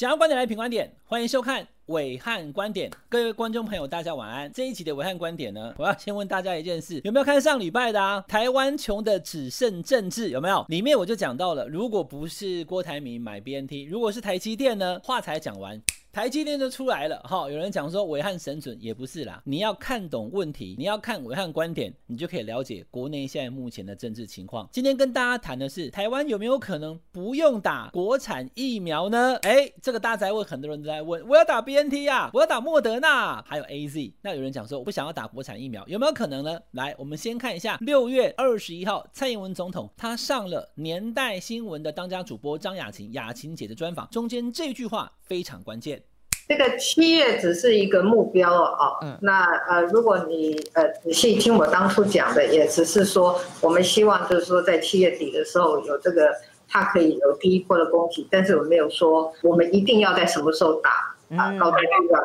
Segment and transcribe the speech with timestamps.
[0.00, 2.90] 想要观点来评观点，欢迎收看伟汉观点。
[3.08, 4.50] 各位观众朋友，大家晚安。
[4.52, 8.24] 这一集的伟汉观点呢，我要先问大家一件事：有没有看上礼拜的啊？
[8.28, 10.64] 台湾穷的只剩政治，有没有？
[10.68, 15.00] 里面我就讲到了，如果不是郭台铭买 BNT，如果是台积电呢？
[15.02, 15.82] 话才讲完。
[16.12, 24.68] 台积电就出来了哈，有人讲说伟汉神准也不是啦，你要看懂问题，你要看伟汉观点，你就可以了解国内现在目前的政治情况。
[24.72, 29.36] 今天跟大家谈的是台湾有没有可能不用打国产疫苗呢？
[29.42, 34.12] 哎，这个大哉问很多人都在问，我要打 B BNT 啊，我要打莫德纳，还有 AZ。
[34.20, 36.60] 那有人讲说我不想要打国产疫苗，有没有可能呢？
[36.72, 46.02] 来，我们先看一下六月二十一号蔡英文总统他上了年代新闻的当家主播张雅琴雅琴姐的专访，中间这句话非常关键。
[46.48, 56.30] 这个七月只是一个目标哦，嗯，那呃，如果你呃仔细听我当初讲的，也只是说我们希望就是说在七月底的时候有这个，
[56.68, 60.90] 它可以有第一波的供给，但是我没有说我们一定要在什么时候打。
[61.32, 61.38] 嗯，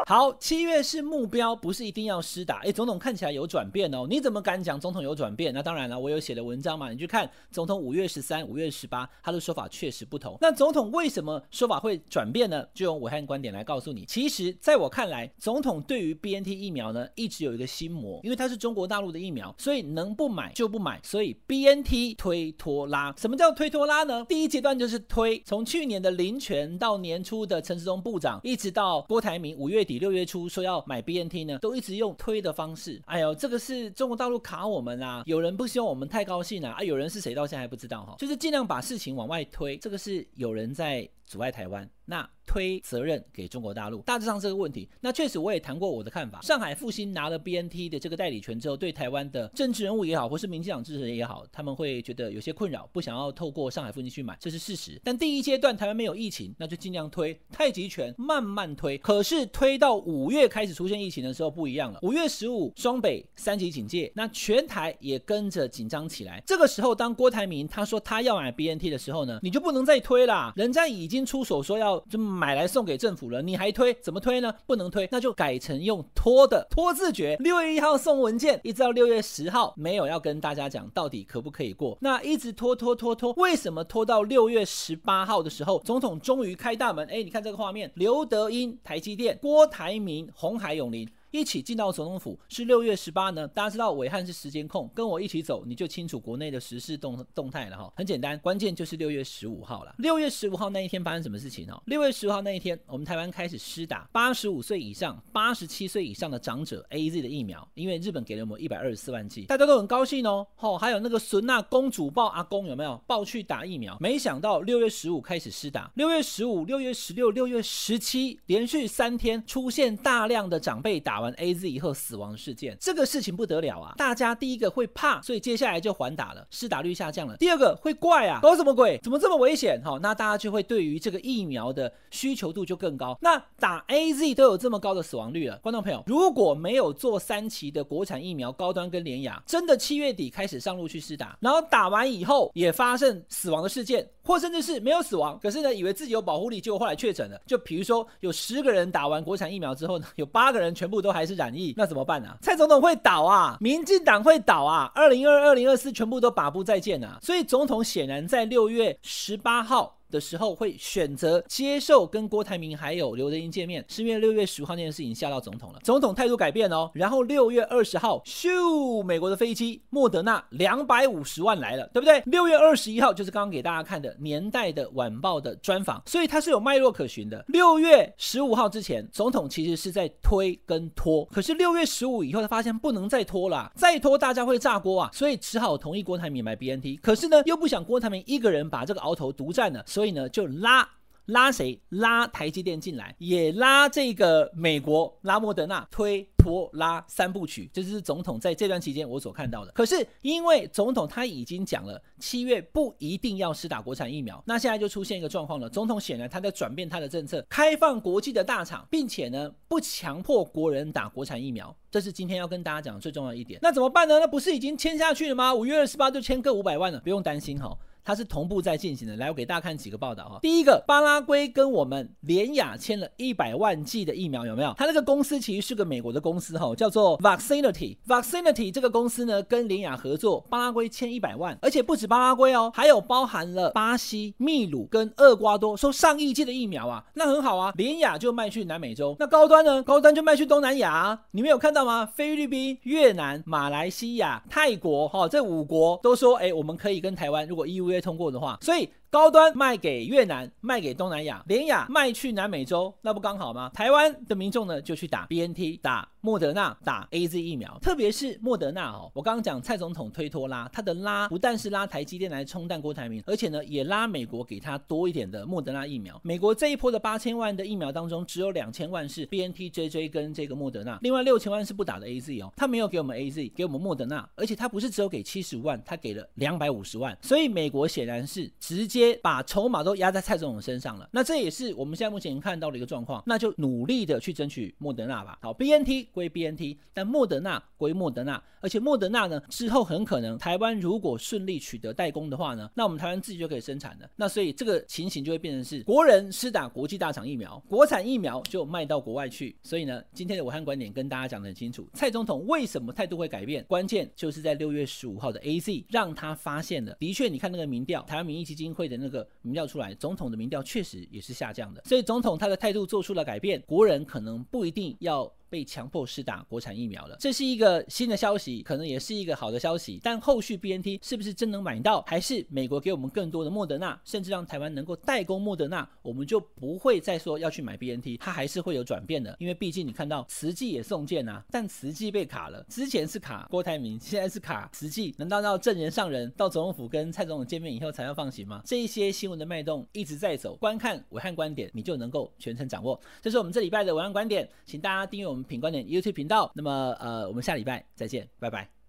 [0.07, 2.57] 好，七月是目标，不是一定要施打。
[2.63, 5.53] 哎，总统看起来有转变哦，你怎么敢讲总统有转变？
[5.53, 10.35] 那当然了，我有写的文章嘛，你去看总统五月十三、五月十八，他的说法确实不同。
[10.41, 12.65] 那总统为什么说法会转变呢？
[12.73, 14.05] 就用武汉观点来告诉你。
[14.05, 20.99] 其实，在我看来，总统对于 BNT 疫苗呢，一直有一个心魔，因为它是中国大陆的疫苗，所以能不买就不买。
[21.03, 24.25] 所以 BNT 推拖拉，什么叫推拖拉呢？
[24.27, 33.01] 第一阶段就是推，从去年的林权到年初的陈时中部长，一直到郭台铭五月底六月初说要买 BNT 呢，都一直用推的方式。
[33.05, 35.23] 哎呦，这个是中国大陆卡我们啦！
[35.25, 36.75] 有人不希望我们太高兴啊！
[36.77, 39.77] 啊，有人是谁到现在还不知道哈，就是尽量把事情往外推。
[39.77, 41.89] 这个是有人在阻碍台湾。
[42.07, 44.87] 那推责任给中国大陆，大致上这个问题。
[45.01, 46.39] 那确实我也谈过我的看法。
[46.41, 55.01] 上海复星拿了 BNT 的这个代理权之后，对台湾的政治人物也好，或是民进党支持人也好，他们会觉得有些困扰，不想要透过上海复星去买，这是事实。
[55.03, 58.99] 但第一阶段台湾没有疫情，那就尽量推太极拳，慢慢推。
[58.99, 61.97] 可是推到五月开始出现疫情的时候不一样了。
[62.03, 66.43] 五月十五双北三级警戒，那全台也跟着紧张起来。
[66.45, 72.65] 这个时候，当郭台铭他说他要买 BNT 的时候呢，你就不能再推啦，人家已经出手说要就买来。
[72.65, 73.93] 送给政府了，你还推？
[74.01, 74.51] 怎么推呢？
[74.65, 77.37] 不能推，那就改成用拖的拖字诀。
[77.39, 87.07] 六月一号送文件，一直到六月十号没有要跟大家讲到底可不可以过，那一直拖拖拖拖，为什么拖到六月十八号的时候，总统终于开大门？
[87.07, 91.07] 哎，你看这个画面，刘德英、台积电、郭台铭、红海永林。
[91.35, 97.91] 一起进到总统府是六月十八呢，大家知道伟汉是时间控，跟我一起走，你就清楚国内的时事动动态了哈。
[97.95, 99.93] 很简单，关键就是六月十五号了。
[99.97, 101.81] 六月十五号那一天发生什么事情呢？
[101.85, 110.47] 六月十五号那一天，我们台湾开始施打八十五岁以上、八十七岁以上的长者 AZ 的疫苗，因为日本给了我们一百二十四万剂，大家都很高兴哦。
[110.55, 113.97] 吼，还有那个孙娜公主抱阿公有没有抱去打疫苗？
[113.99, 121.24] 没想到六月十五开始施打，六月十五、六月十六、六月十七连续三天出现大量的长辈打完。
[121.25, 123.93] 完 A Z 以后死亡事件，这个事情不得了啊！
[123.97, 127.35] 大家第一个会怕，所以接下来就缓打了，施打率下降了。
[127.37, 128.99] 第二个会怪啊，搞什么鬼？
[129.03, 129.81] 怎么这么危险？
[129.83, 133.17] 好，那大家就会对于这个疫苗的需求度就更高。
[133.21, 147.41] 那打 A Z 都有这么高的死亡率了，观众朋友，如果没有做三期的国产疫苗，高端跟联亚，真的七月底开始上路去施打，然后打完以后也发生死亡的事件，或甚至是没有死亡，可是呢，以为自己有保护力，结果后来确诊了。
[147.47, 152.37] 就比如说有十个人打完国产疫苗之后呢，有八个人全部都还是染疫，那怎么办呢、啊？
[152.41, 157.19] 蔡总统会倒啊，民进党会倒啊，二零二二、二零二四全部都把布再见啊。
[157.21, 159.99] 所以总统显然在六月十八号。
[160.15, 166.89] 的时候会选择接受跟郭台铭还有刘德英见面，是因为六月十五号那件事情吓到总统了，总统态度改变哦。
[166.93, 172.23] 然后六月二十号，咻，美国的飞机莫德纳两百五十万来了，对不对？
[172.27, 177.43] 六月二十一号就是刚刚给大家看的年代的晚报的专访，所以它是有脉络可循的。
[177.49, 190.04] 六月十五号之前，总统其实是在推跟拖，可是六月十五以后，他发现不能再拖了，再拖大家会炸锅啊，所以只好同意郭台铭买 BNT，可是呢又不想郭台铭一个人把这个鳌头独占了，所以。
[190.05, 190.87] 所以呢，就拉
[191.25, 191.81] 拉谁？
[191.89, 199.71] 拉台积电进来，也拉这个美国拉莫德纳，推拖拉三部曲，这就是总统在这段期间我所看到的。
[199.71, 205.67] 可是因为总统他已经讲了，七月不一定要施打国产疫苗，那现在就出现一个状况了。
[205.67, 213.59] 总统显然他在转变他的政策，开放国际的大厂，并且呢不强迫国人打国产疫苗，这是今天要跟大家讲最重要一点。
[213.63, 214.19] 那怎么办呢？
[214.19, 215.51] 那不是已经签下去了吗？
[215.51, 217.75] 五月二十八就签个五百万了，不用担心哈。
[218.05, 219.17] 它是同步在进行的。
[219.17, 220.39] 来，我给大家看几个报道哈。
[220.41, 224.73] 第一个，巴拉圭跟我们联雅签了一百万剂的疫苗，有没有？
[224.77, 227.97] 它那个公司其实是个美国的公司哈，叫做 Vaccinity。
[228.07, 237.73] Vaccinity 这个公司呢，跟联雅合作，巴拉圭签一百万，而且不止巴拉圭哦，还有包含了巴西、秘鲁跟厄瓜多，说上亿剂的疫苗啊，那很好啊。
[237.75, 239.81] 联雅就卖去南美洲，那高端呢？
[239.81, 241.19] 高端就卖去东南亚。
[241.31, 242.05] 你们有看到吗？
[242.05, 247.65] 菲律宾、越南、马来西亚、泰国，哈，这五国都说，哎，我们可以跟台湾，如果
[247.95, 248.89] 被通过的话，所以。
[249.09, 253.71] 高端卖给越南，卖给东南亚，联亚卖去南美洲，那不刚好吗？
[253.73, 259.09] 台湾的民众呢，就去打 BNT，打莫德纳，打 AZ 疫苗，特别是莫德纳哦。
[259.13, 266.19] 我刚刚讲蔡总统推脱拉，他的拉不但是拉台积电来冲淡郭台铭，而且呢也拉美国给他多一点的莫德纳疫苗。
[266.21, 272.51] 美国这一波的八千万的疫苗当中，只有两千万是 BNT、JJ 跟这个莫德纳，另外六千万是不打的 AZ 哦。
[272.57, 278.94] 他没有给我们 AZ，给我们莫德纳，而且他不是只有给七十万，他给了两百五十万，所以美国显然是直接。
[279.21, 285.37] 把筹码都压在蔡总统身上了，那这也是我们现在目前看到的一个状况，那就努力的去争取莫德纳吧。
[285.41, 294.09] 好，BNT 归 BNT，但莫德纳归莫德纳，而且莫德纳呢之后很可能台湾如果顺利取得代工的话呢，那我们台湾自己就可以生产了。
[294.15, 299.55] 那所以这个情形就会变成是国人施打国际大厂疫苗，国产疫苗就卖到国外去。
[299.61, 303.63] 所以呢，今天的武汉观点跟大家讲得很清楚，蔡总统为什么态度会改变？
[303.67, 309.27] 关键就是在六月十五号的 AZ 让他发现了，的确你看那个民调，台湾民意基金会的那个。
[309.41, 315.31] 民调出来，总统的民调确实也是下降的，所以总统他的态度做出了改变，国人可能不一定要。
[315.49, 319.99] 被强迫施打国产疫苗了，这是一个新的消息，可能也是一个好的消息。
[320.03, 329.35] 但后续 BNT 是不是真能买到，还是美国给我们更多的莫德纳，甚至让台湾能够代工莫德纳，我们就不会再说要去买 BNT，它还是会有转变的。
[329.39, 338.61] 因为毕竟你看到慈济也送件啊，但慈济被卡了，之前是卡郭台铭，现在是卡慈济，难道要证人上人到总统府跟蔡总统见面以后才要放行吗？
[338.65, 342.99] 这一些新闻的脉动一直在走，观看暐瀚观点，你就能够全程掌握。
[343.21, 346.49] 这是我们这礼拜的暐瀚观点，请大家订阅我们品观点 YouTube 频道。
[346.55, 348.84] 那么，呃，我们下礼拜再见，拜拜。